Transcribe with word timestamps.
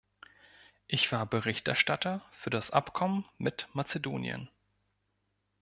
Ich 0.87 1.11
war 1.11 1.27
Berichterstatter 1.27 2.25
für 2.31 2.49
das 2.49 2.71
Abkommen 2.71 3.23
mit 3.37 3.67
Mazedonien. 3.73 4.49